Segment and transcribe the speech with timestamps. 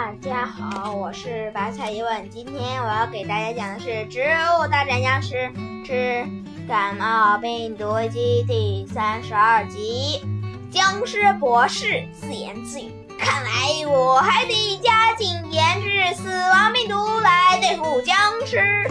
[0.00, 2.30] 大家好，我是白菜一问。
[2.30, 5.52] 今天我要给大家讲的是《植物大战僵尸
[5.84, 6.26] 之
[6.66, 10.22] 感冒病毒危机》第三十二集。
[10.70, 12.90] 僵尸博士自言自语
[13.20, 13.50] ：“看来
[13.86, 18.90] 我还得加紧研制死亡病毒来对付僵尸。”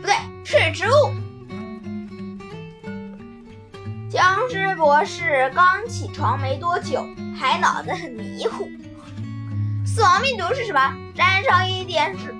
[0.00, 1.12] 不对，是植物。
[4.08, 7.04] 僵尸博士刚起床没多久，
[7.36, 8.68] 还脑子很迷糊。
[9.98, 10.94] 死亡病毒是什么？
[11.12, 12.32] 沾上一点植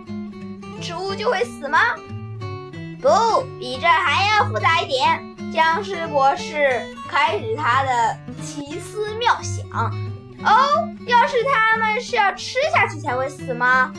[0.80, 1.80] 植物就会死吗？
[3.02, 3.08] 不，
[3.58, 5.36] 比这还要复杂一点。
[5.52, 6.80] 僵尸博士
[7.10, 9.66] 开始他的奇思妙想。
[10.44, 13.92] 哦，要是他们是要吃下去才会死吗？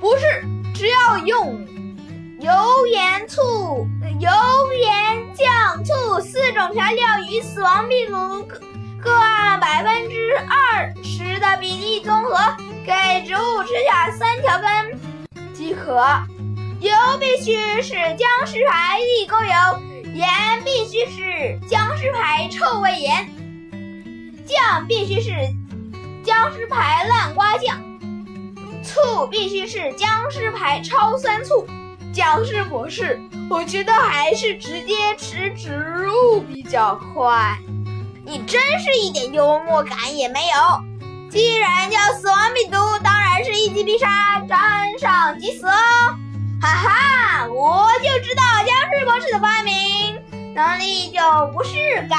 [0.00, 1.66] 不是，只要用
[2.38, 3.88] 油盐醋、
[4.20, 4.30] 油
[4.72, 8.60] 盐酱醋四种调料与死亡病毒各
[9.02, 12.38] 各按百分之二十的比例综合。
[12.84, 12.92] 给
[13.26, 15.00] 植物吃下三条根
[15.54, 16.04] 即可。
[16.80, 20.28] 油必须是僵尸牌地沟油，盐
[20.62, 23.26] 必须是僵尸牌臭味盐，
[24.44, 25.30] 酱必须是
[26.22, 27.82] 僵尸牌烂瓜酱，
[28.82, 31.66] 醋必须是僵尸牌超酸醋。
[32.12, 37.58] 僵尸博士，我觉得还是直接吃植物比较快。
[38.26, 40.93] 你真是一点幽默感也没有。
[41.34, 45.72] 既然叫死亡病毒，当然是一击必杀，沾上即死哦！
[46.62, 49.74] 哈哈，我就知道僵尸博士的发明
[50.54, 51.18] 能力就
[51.52, 51.72] 不是
[52.08, 52.16] 盖。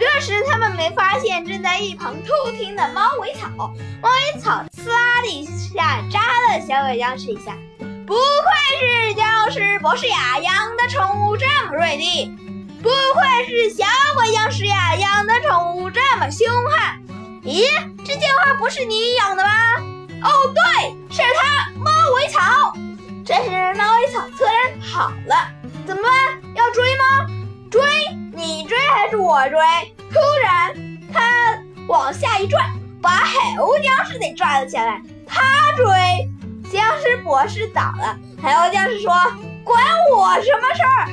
[0.00, 3.48] 这时，他们没发现正在一旁偷听的猫尾草。
[3.56, 7.52] 猫尾草呲啦的一下扎了小鬼僵尸一下。
[8.04, 12.36] 不愧是僵尸博士呀，养的宠物这么锐利；
[12.82, 17.00] 不愧是小鬼僵尸呀，养的宠物这么凶悍。
[17.44, 17.64] 咦，
[18.04, 19.50] 这件花不是你养的吗？
[20.22, 22.72] 哦，对，是它，猫尾草。
[23.24, 25.48] 这时，猫尾草突然跑了，
[25.86, 26.10] 怎么办？
[26.54, 27.26] 要追吗？
[27.70, 27.82] 追？
[28.32, 29.58] 你追还是我追？
[30.10, 30.74] 突然，
[31.12, 32.58] 它往下一拽，
[33.00, 35.00] 把海鸥僵尸给拽了下来。
[35.26, 35.42] 他
[35.76, 36.28] 追，
[36.72, 38.18] 僵尸博士倒了。
[38.42, 39.12] 海鸥僵尸说
[39.62, 39.84] ：“关
[40.14, 41.08] 我什么事儿？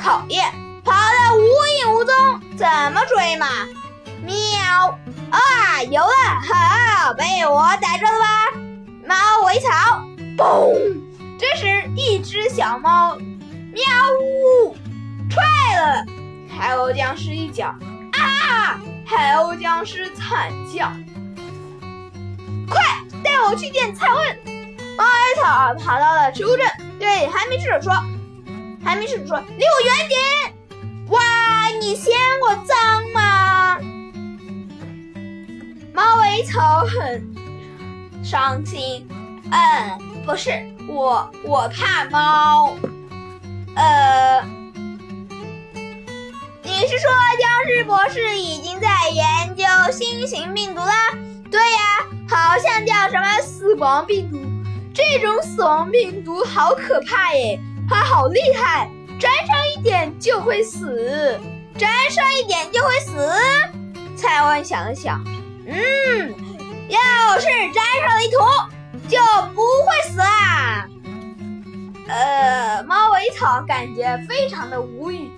[0.00, 0.50] 讨厌，
[0.84, 1.44] 跑得无
[1.80, 3.46] 影无踪，怎么追嘛？”
[4.24, 4.98] 喵。
[5.32, 6.40] 啊，有了！
[6.42, 8.52] 哈，被我逮住了吧？
[9.08, 9.14] 猫
[9.46, 10.02] 尾草，
[10.36, 11.00] 嘣！
[11.38, 13.16] 这时，一只小猫，
[13.72, 13.82] 喵
[14.20, 14.76] 呜，
[15.30, 15.42] 踹
[15.80, 16.04] 了
[16.54, 17.74] 海鸥僵尸一脚。
[18.12, 18.78] 啊！
[19.06, 20.92] 海鸥僵尸惨叫。
[22.68, 22.80] 快
[23.24, 24.38] 带我去见蔡问！
[24.96, 26.66] 猫尾草跑到了植物镇，
[26.98, 27.92] 对海米使者说
[28.84, 30.20] ：“海米使者说，离我远点！
[31.08, 31.20] 哇，
[31.80, 33.38] 你嫌我脏吗？”
[35.94, 37.22] 猫尾草很
[38.24, 39.06] 伤心，
[39.50, 40.50] 嗯，不是
[40.88, 42.74] 我，我怕猫。
[43.74, 44.42] 呃，
[46.62, 50.92] 你是说僵尸博士已经在研究新型病毒了？
[51.50, 51.78] 对呀，
[52.26, 54.38] 好像叫什么死亡病毒。
[54.94, 61.38] 这种死亡病毒好可怕耶，它好厉害，沾上一点就会死，
[61.76, 63.30] 沾上一点就会死。
[64.16, 65.22] 蔡文想了想。
[65.72, 66.34] 嗯，
[66.88, 68.46] 要是沾上了一坨，
[69.08, 69.18] 就
[69.54, 70.86] 不会死啦。
[72.08, 75.30] 呃，猫尾草感觉非常的无语。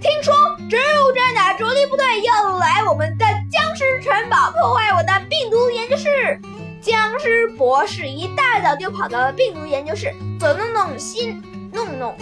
[0.00, 0.32] 听说
[0.70, 6.40] 植物镇的主力部队要来我们的僵尸城堡破坏我的病毒研究室。
[6.80, 11.36] 僵尸博士一大早就跑到了病毒研究室，左弄弄，西
[11.72, 12.16] 弄弄。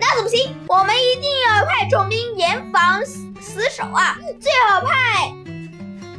[0.00, 0.56] 那怎么行？
[0.66, 4.16] 我们一定要派重兵严防死守啊！
[4.40, 5.43] 最好派。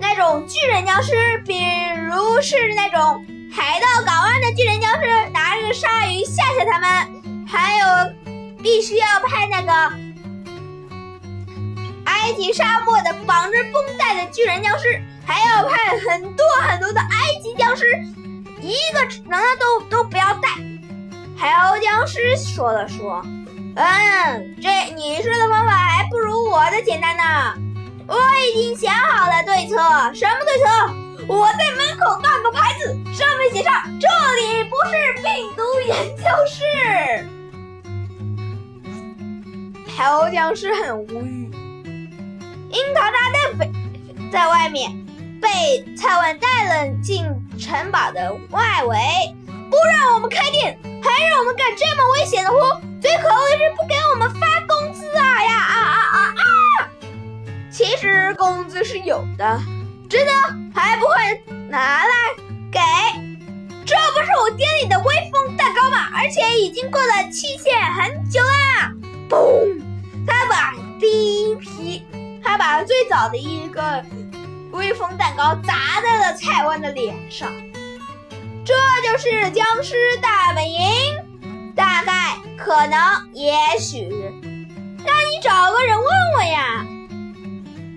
[0.07, 1.57] 那种巨人僵尸，比
[2.07, 7.85] 如是那种海盗港湾的巨人僵尸，拿着鲨鱼吓吓他们；还有，
[8.61, 9.73] 必须要派那个
[12.05, 17.85] 埃及沙漠的绑着绷带的巨人僵尸，还要派很多很多的埃及僵尸，
[18.62, 20.50] 一个能的都都不要带。
[21.35, 23.21] 海鸥僵尸说了说
[23.75, 27.24] ：“嗯，这你说的方法还不如我的简单呢。”
[28.07, 28.16] 我
[28.48, 29.75] 已经想好了对策，
[30.13, 30.66] 什么对策？
[31.28, 35.25] 我在门口挂个牌子，上面写上“这里不是病
[35.56, 36.62] 毒研究室”。
[39.98, 41.50] 海鸥僵尸很无语。
[42.69, 43.72] 樱桃炸弹飞
[44.31, 44.92] 在外面，
[45.42, 47.25] 被蔡文带了进
[47.57, 49.36] 城堡的外围，
[49.72, 54.60] 不让我们开店，还让我们干这么危险的活，最可恶的是不给我们发
[57.75, 59.62] 其实工资是有的，
[60.10, 60.31] 真的
[60.74, 61.38] 还不快
[61.68, 62.10] 拿来，
[62.72, 62.80] 给。
[63.86, 66.07] 这不是我店里的威风蛋糕吗？
[66.16, 68.94] 而且已经过了期限很久啦！
[69.30, 69.81] 嘣！
[70.25, 72.01] 他把第一批，
[72.42, 74.01] 他把最早的一个
[74.71, 77.51] 威风蛋糕砸在了蔡文的脸上。
[78.63, 78.74] 这
[79.04, 80.80] 就是僵尸大本营，
[81.75, 82.98] 大概、可能、
[83.33, 84.07] 也许，
[85.06, 86.07] 那你找个人问
[86.38, 86.86] 问呀。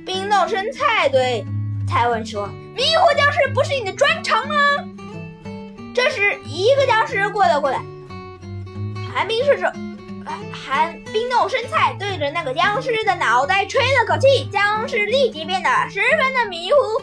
[0.08, 1.44] 冰冻生菜对
[1.86, 4.54] 蔡文说：“迷惑僵尸不是你的专长吗？”
[5.94, 7.78] 这时，一个僵尸过了过来，
[9.12, 9.66] 寒冰射手，
[10.50, 17.02] 寒冰冻生菜对着那个僵尸的脑袋吹了口气，僵尸立即变得十分的迷糊。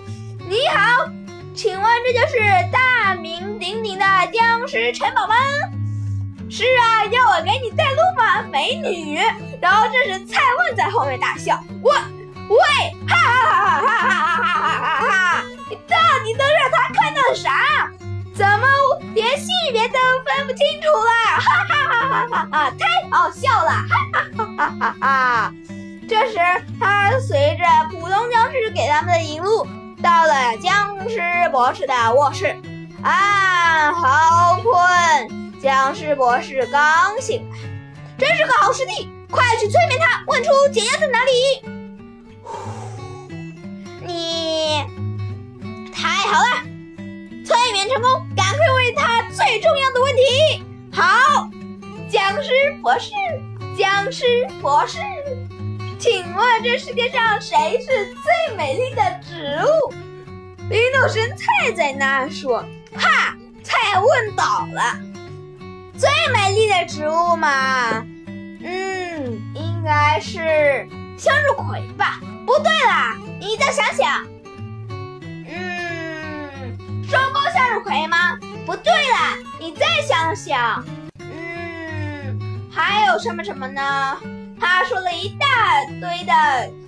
[0.49, 1.07] 你好。
[1.53, 2.39] 请问这就是
[2.71, 5.35] 大名鼎鼎的僵尸城堡吗？
[6.49, 9.19] 是啊，要我给你带路吗，美女？
[9.61, 11.93] 然后这时蔡问在后面大笑，我
[12.49, 12.57] 喂，
[13.07, 15.43] 哈哈哈哈哈哈哈哈哈！
[15.69, 17.89] 你到底都让他看到了啥？
[18.35, 18.67] 怎么
[19.13, 21.11] 连性别都分不清楚了？
[21.39, 22.71] 哈哈哈哈哈哈！
[22.77, 25.53] 太好笑了，哈哈哈哈哈哈！
[26.07, 26.37] 这时
[26.79, 29.67] 他随着普通僵尸给他们的引路。
[30.03, 32.55] 到了僵尸博士的卧室，
[33.01, 35.59] 啊，好困！
[35.59, 37.57] 僵尸博士刚醒来，
[38.19, 41.74] 真是个好师弟，快去催眠他，问出解药在哪里。
[46.31, 46.63] 好了，
[47.45, 50.63] 催眠成功，赶快问他最重要的问题。
[50.91, 51.49] 好，
[52.09, 52.49] 僵尸
[52.81, 53.11] 博士，
[53.77, 54.99] 僵尸博士。
[55.99, 59.93] 请问这世界上谁是最美丽的植物？
[60.67, 62.65] 冰冻神菜在那说
[62.97, 64.99] ：“哈，菜问倒了。
[65.97, 68.05] 最美丽的植物嘛，
[68.63, 70.87] 嗯，应该是
[71.17, 72.19] 向日葵吧？
[72.45, 74.25] 不对啦，你再想想。
[78.83, 80.83] 对了，你再想想。
[81.19, 82.39] 嗯，
[82.71, 84.17] 还有什么什么呢？”
[84.59, 85.47] 他说了一大
[85.99, 86.33] 堆的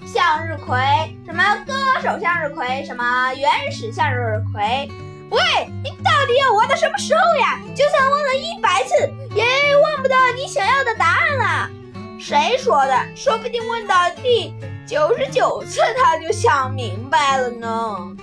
[0.05, 0.77] 向日葵，
[1.25, 4.89] 什么歌手向日葵，什么原始向日葵。
[5.29, 5.41] 喂，
[5.83, 7.59] 你到底要玩到什么时候呀？
[7.75, 8.95] 就算问了一百次，
[9.35, 11.69] 也问不到你想要的答案了。
[12.17, 13.15] 谁说的？
[13.15, 14.53] 说不定问到第
[14.87, 18.17] 九十九次他就想明白了呢。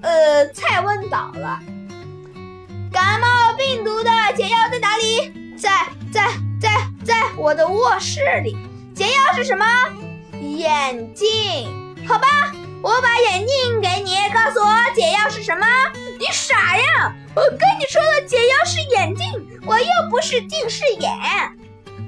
[0.00, 1.60] 呃，菜问倒了。
[2.92, 5.56] 感冒病毒的解药在哪里？
[5.56, 5.70] 在
[6.12, 6.28] 在
[6.60, 6.68] 在
[7.04, 8.54] 在我的卧室里。
[8.94, 9.64] 解药是什么？
[10.40, 11.26] 眼镜？
[12.06, 12.26] 好吧，
[12.82, 15.66] 我把眼镜给你，告诉我解药是什么？
[16.18, 17.14] 你傻呀！
[17.34, 19.26] 我跟你说了，解药是眼镜，
[19.64, 21.10] 我又不是近视眼。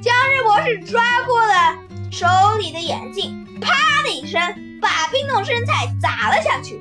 [0.03, 1.79] 僵尸博士抓过了
[2.13, 2.27] 手
[2.59, 3.73] 里的眼镜，啪
[4.03, 4.39] 的一声，
[4.83, 6.79] 把冰冻生菜砸了下去。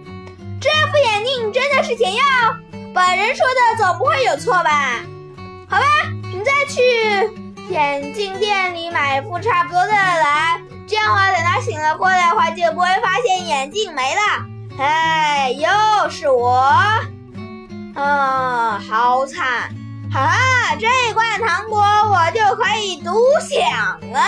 [0.59, 2.57] 这副眼镜真的是解药？
[2.93, 4.99] 本人说的总不会有错吧？
[5.67, 5.85] 好吧，
[6.31, 7.43] 你再去。
[7.69, 14.21] 眼镜店里买一副差不多的来，这样的话，等他醒了过来的话，就不会发现眼镜没了。
[14.77, 16.69] 哎，又是我，
[17.95, 19.73] 嗯，好惨！
[20.11, 24.21] 哈哈，这一罐糖果我就可以独享了。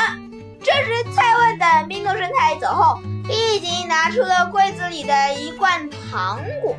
[0.63, 6.75] 这时，蔡问等冰冻生态走后，立即拿出了柜子里的一罐糖果。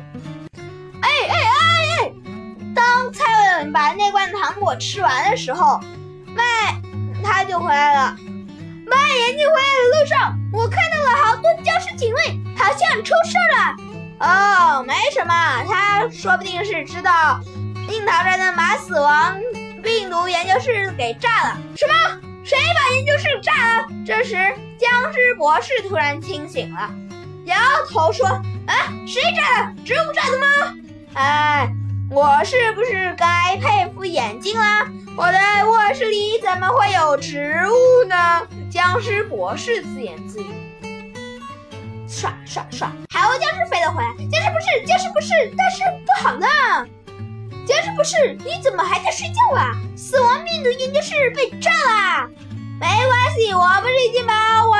[1.01, 1.56] 哎哎哎！
[2.77, 3.25] 当蔡
[3.57, 5.81] 问把那罐糖果吃完的时候。
[6.35, 6.43] 卖，
[7.23, 8.15] 他就回来了。
[8.85, 13.75] 卖眼镜回来的路上，我看到了好多僵尸警卫，好像出事了。
[14.19, 17.39] 哦，没什么，他说不定是知道
[17.89, 19.35] 樱桃镇的马死亡
[19.81, 21.57] 病毒研究室给炸了。
[21.75, 22.21] 什么？
[22.43, 23.87] 谁把研究室炸了？
[24.05, 24.35] 这时，
[24.77, 26.87] 僵尸博士突然清醒了，
[27.45, 27.57] 摇
[27.89, 28.27] 头说
[28.67, 28.73] ：“啊，
[29.07, 29.73] 谁炸的？
[29.83, 30.45] 植物炸的吗？
[31.15, 31.69] 哎。”
[32.17, 34.87] 我是不是该配副眼镜啦？
[35.15, 35.37] 我的
[35.69, 38.41] 卧室里怎么会有植物呢？
[38.71, 41.13] 僵尸博士自言自语。
[42.07, 44.09] 刷刷刷，海鸥僵尸飞了回来。
[44.31, 46.47] 僵尸博士，僵尸博士，大事不好呢！
[47.67, 49.77] 僵尸博士，你怎么还在睡觉啊？
[49.95, 52.27] 死亡病毒研究室被炸啦。
[52.79, 54.75] 没关系，我不是已经把我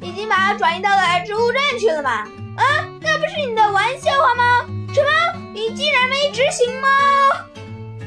[0.00, 2.10] 已经把它转移到了植物站去了吗？
[2.56, 2.64] 啊，
[3.02, 4.64] 那不是你的玩笑话吗？
[4.94, 5.41] 什么？
[6.32, 6.88] 执行吗？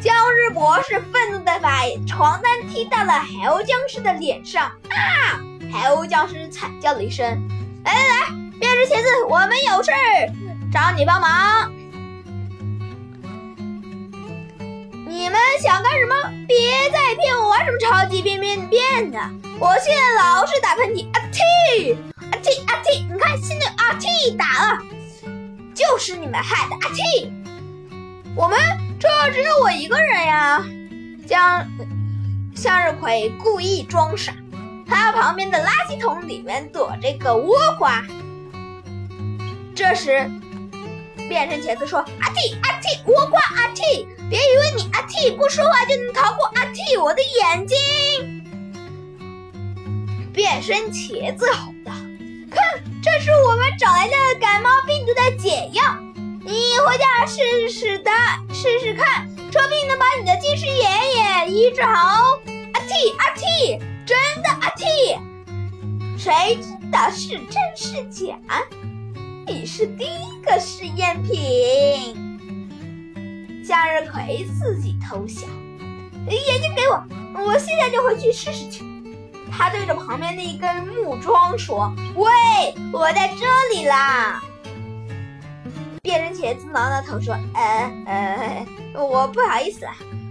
[0.01, 4.63] 僵尸博士愤怒地把床单踢到了海鸥僵尸的脸上。
[4.89, 5.39] 啊！
[5.72, 7.25] 海鸥僵尸惨叫了一声。
[7.84, 8.27] 来来来，
[8.60, 9.91] 变只茄子，我们有事
[10.74, 11.72] 找你帮忙。
[15.08, 16.15] 你们想干什么？
[16.48, 19.20] 别再骗我玩什么超级变变变的！
[19.60, 21.96] 我现在老是打喷嚏，阿嚏，
[22.32, 23.05] 阿嚏阿嚏！
[23.12, 24.79] 你看，现在阿嚏打了。
[25.74, 27.32] 就是你们害的，阿嚏！
[28.36, 28.60] 我们
[29.00, 30.65] 这只有我一个人呀。
[31.27, 31.68] 将
[32.56, 34.32] 向日葵故意装傻，
[34.88, 38.06] 他旁边的垃圾桶里面躲着个倭瓜。
[39.75, 40.30] 这时，
[41.27, 47.75] 变身茄子说：“阿嚏阿嚏，倭瓜阿嚏，别以为你阿嚏不说话就能逃过阿嚏我的眼睛。”
[50.32, 51.92] 变身茄子吼道
[52.51, 52.63] ：“看，
[53.01, 55.84] 这是我们找来的感冒病毒的解药，
[56.45, 56.53] 你
[56.85, 58.11] 回家试试的，
[58.53, 61.89] 试试看。”说不定能把你的近视眼也医治好。
[62.73, 65.17] 阿嚏阿嚏，真的阿嚏，
[66.17, 68.35] 谁知道是真是假？
[69.47, 72.21] 你是第一个试验品。
[73.65, 75.47] 向日葵自己偷笑，
[76.27, 78.83] 眼睛给我，我现在就回去试试去。
[79.49, 82.29] 他对着旁边的一根木桩说：“喂，
[82.91, 84.43] 我在这里啦。”
[86.05, 89.88] 变身茄子挠挠头说：“呃呃，我不好意思，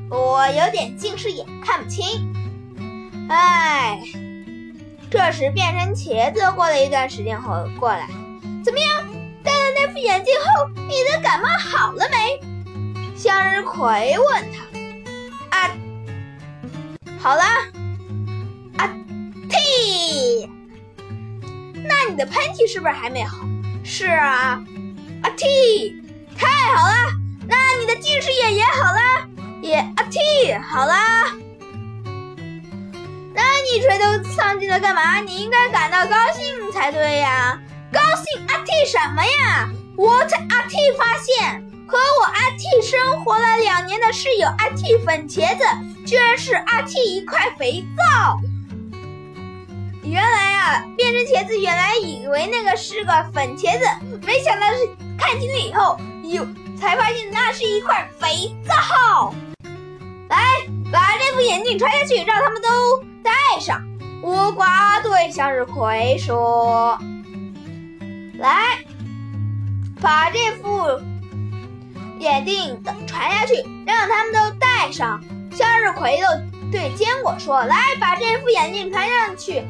[0.08, 2.32] 我有点近视眼，看不清。”
[3.28, 4.00] 哎，
[5.10, 8.06] 这时变身茄子过了一段时间后过来，
[8.64, 9.04] 怎么样？
[9.42, 12.40] 戴了那副眼镜后，你的感冒好了没？
[13.16, 15.58] 向日葵问他。
[15.58, 15.70] 啊，
[17.18, 17.42] 好了。
[18.76, 18.88] 啊，
[19.50, 20.48] 嚏！
[21.82, 23.38] 那你的喷嚏是不是还没好？
[23.82, 24.62] 是啊。
[25.24, 25.94] 阿嚏，
[26.36, 26.94] 太好了！
[27.48, 29.00] 那你的近视眼也好了，
[29.62, 31.32] 也阿嚏，好啦。
[33.32, 35.20] 那你垂头丧气的干嘛？
[35.20, 37.58] 你应该感到高兴才对呀！
[37.90, 39.66] 高兴阿嚏什么呀？
[39.96, 45.64] 我才阿嚏发现，和我阿嚏生活了两年的室友阿嚏粉茄子，
[46.06, 48.38] 居然是阿嚏一块肥皂。
[50.04, 53.86] 原来啊，变身茄子原来以为那个是个粉茄子，
[54.26, 54.88] 没想到是。
[55.16, 56.46] 看清了以后，哟，
[56.78, 59.32] 才发现那是一块肥皂。
[60.28, 62.68] 来，把这副眼镜传下去，让他们都
[63.22, 63.30] 戴
[63.60, 63.80] 上。
[64.22, 66.98] 倭瓜对向日葵说
[68.38, 68.84] ：“来，
[70.00, 71.00] 把这副
[72.18, 73.54] 眼镜传下去，
[73.86, 75.22] 让他们都戴上。”
[75.56, 76.26] 向日葵又
[76.72, 79.62] 对坚果说：“来，把这副眼镜传上去，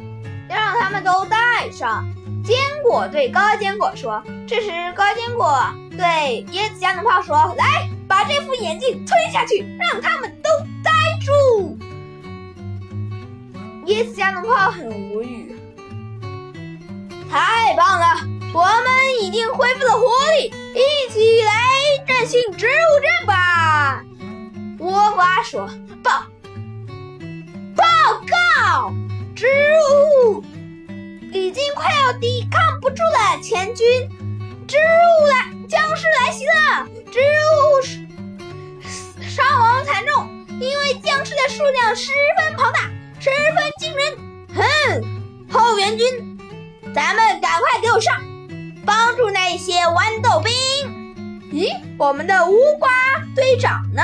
[0.54, 2.06] 让他们都戴上。”
[2.44, 5.58] 坚果对高坚果说：“这时，高坚果
[5.90, 10.50] 对椰子加农炮说：‘来，把这副眼镜吞下去，让他们都
[10.82, 10.90] 呆
[11.24, 11.78] 住。’”
[13.86, 15.56] 椰子加农炮很无语。
[17.30, 18.04] 太棒了，
[18.52, 20.06] 我们已经恢复了活
[20.38, 21.52] 力，一起来
[22.06, 24.04] 振兴植物镇吧！
[24.78, 25.66] 倭瓜说
[26.04, 26.26] ：“报
[27.74, 27.82] 报
[28.28, 28.92] 告，
[29.34, 29.46] 植
[30.26, 30.42] 物。”
[31.32, 33.86] 已经快要抵抗不住了，前军，
[34.68, 37.82] 植物来，僵尸来袭了，植物
[39.20, 40.28] 伤亡惨重，
[40.60, 42.82] 因为僵尸的数量十分庞大，
[43.18, 44.16] 十分惊人。
[44.54, 45.02] 哼，
[45.50, 46.06] 后援军，
[46.94, 48.22] 咱们赶快给我上，
[48.86, 50.52] 帮助那些豌豆兵。
[51.50, 52.88] 咦，我们的乌瓜
[53.34, 54.02] 队长呢？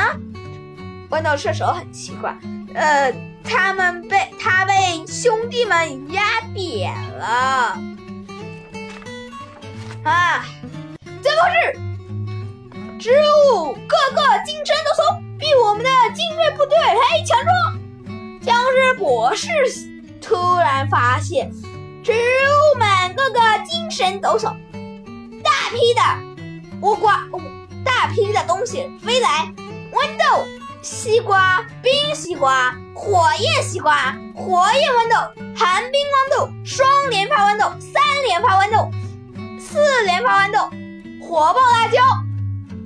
[1.11, 2.37] 豌豆射手很奇怪，
[2.75, 3.30] 呃。
[3.45, 7.79] 他们被他被兄弟们压扁了
[10.05, 10.45] 啊！
[11.05, 11.79] 怎么回事？
[12.99, 13.11] 植
[13.55, 17.51] 物个个精神抖擞，比我们的精锐部队还强壮。
[18.43, 19.49] 僵尸博士
[20.21, 21.51] 突然发现，
[22.03, 24.55] 植物们个个精神抖擞，
[25.43, 26.01] 大批的
[26.81, 27.21] 倭瓜，
[27.85, 29.53] 大批的东西飞来，
[29.93, 30.47] 豌豆。
[30.83, 38.91] 西瓜、冰西瓜、火焰西瓜、火焰豌豆、寒冰豌豆、双连发豌豆、三连发豌豆、
[39.59, 40.71] 四连发豌豆、
[41.21, 42.01] 火爆辣椒、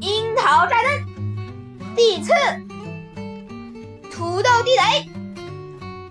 [0.00, 1.04] 樱桃炸弹、
[1.94, 2.32] 地刺、
[4.10, 5.08] 土豆地雷、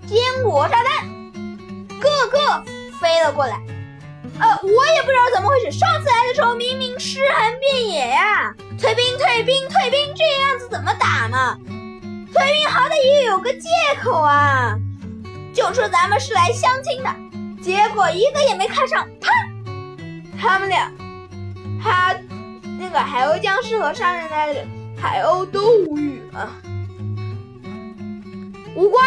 [0.08, 1.06] 坚果炸弹，
[2.00, 2.63] 个个
[3.02, 3.60] 飞了过来。
[4.40, 8.56] 呃，我也不知道怎么回事，上次来的时候明明尸横遍野呀！
[8.80, 10.13] 退兵，退兵，退兵！
[10.84, 11.58] 怎么打嘛？
[12.34, 13.70] 退兵好歹也有个借
[14.04, 14.75] 口啊！
[15.54, 19.30] 就说咱们是来相亲的，结果一个也没看上，砰！
[20.38, 20.92] 他们俩，
[21.82, 22.13] 他
[22.78, 24.36] 那个海鸥僵尸和杀人的
[25.02, 26.52] 海鸥都无语了。
[28.75, 29.02] 无瓜，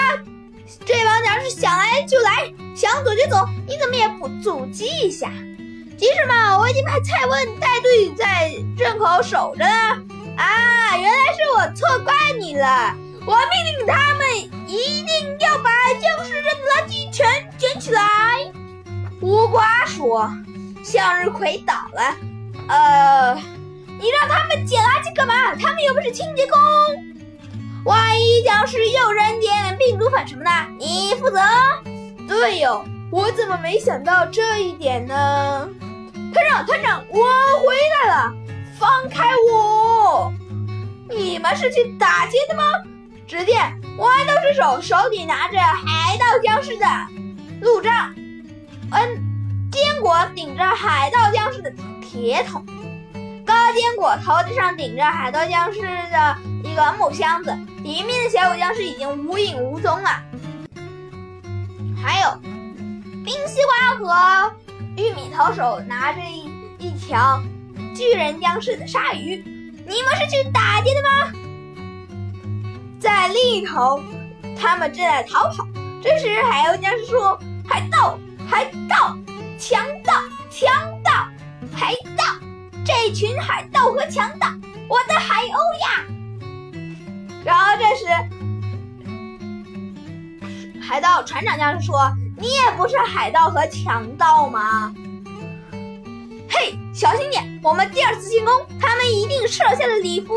[0.86, 5.30] 这帮僵尸想来就来，想走就走，你怎么也不阻击一下？
[5.98, 6.56] 急什么？
[6.56, 10.00] 我已经派蔡问带队在镇口守着了。
[10.36, 12.94] 啊，原来是我错怪你了。
[13.26, 14.36] 我命令他们
[14.68, 17.26] 一定要把僵尸扔的垃圾全
[17.58, 18.02] 捡起来。
[19.22, 20.30] 乌瓜说
[20.84, 22.16] ：“向日葵倒了，
[22.68, 23.34] 呃，
[23.98, 25.54] 你让他们捡垃圾干嘛？
[25.56, 26.60] 他们又不是清洁工。
[27.84, 31.40] 万一僵尸又扔点病毒粉什么的，你负责。
[32.28, 35.68] 对哟，我怎么没想到这一点呢？
[36.32, 37.74] 团长，团长，我回
[38.04, 38.34] 来了，
[38.78, 40.32] 放开我！
[41.08, 42.62] 你们是去打劫的吗？
[43.26, 43.56] 只见
[43.98, 46.86] 豌豆射手手里拿着海盗僵尸的
[47.60, 48.14] 路障，
[48.92, 52.64] 嗯，坚果顶着海盗僵尸的铁桶，
[53.44, 57.50] 高坚果头顶上顶着海盗僵尸的一个木箱子，
[57.82, 60.22] 里面的小狗僵尸已经无影无踪了。
[62.00, 62.30] 还有
[63.24, 64.54] 冰西瓜和
[64.96, 67.40] 玉米投手拿着一一条
[67.94, 69.42] 巨人僵尸的鲨鱼，
[69.86, 71.32] 你们是去打劫的吗？
[73.00, 74.02] 在另一头，
[74.58, 75.66] 他们正在逃跑。
[76.02, 78.18] 这时，海鸥僵尸说：“海盗，
[78.48, 79.16] 海盗，
[79.58, 80.12] 强盗，
[80.50, 80.68] 强
[81.02, 81.10] 盗，
[81.74, 82.24] 海盗！
[82.84, 84.48] 这群海盗和强盗，
[84.88, 86.04] 我的海鸥呀！”
[87.44, 88.06] 然后这时，
[90.80, 94.94] 海盗船长僵尸说：“你也不是海盗和强盗吗？”
[96.96, 97.60] 小心点！
[97.62, 100.34] 我们第二次进攻，他们一定设下了礼服。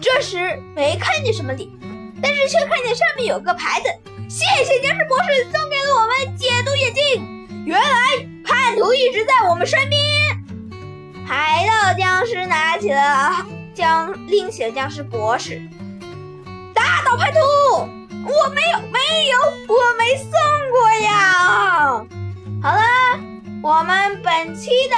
[0.00, 1.70] 这时没看见什么礼，
[2.22, 3.88] 但是却看见上面有个牌子。
[4.30, 7.66] 谢谢僵尸博士送给了我们解毒眼镜。
[7.66, 7.86] 原来
[8.46, 10.00] 叛徒一直在我们身边。
[11.26, 15.60] 海盗僵尸拿起了僵，拎起了僵尸博士，
[16.74, 17.38] 打倒叛徒！
[18.24, 20.30] 我没有，没有，我没送
[20.70, 22.06] 过呀。
[22.62, 22.80] 好了，
[23.66, 24.94] 我们本期的。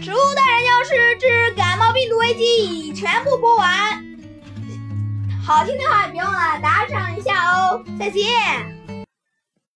[0.00, 3.70] 植物大战僵尸之感冒病毒危机已全部播完，
[5.46, 8.73] 好听的话别忘了打赏一下哦，再见。